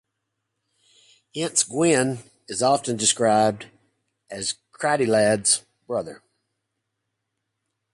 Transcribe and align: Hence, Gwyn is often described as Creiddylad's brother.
Hence, 1.35 1.61
Gwyn 1.61 2.23
is 2.47 2.63
often 2.63 2.97
described 2.97 3.67
as 4.31 4.55
Creiddylad's 4.73 5.63
brother. 5.85 6.23